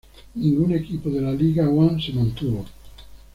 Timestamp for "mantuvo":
2.11-2.65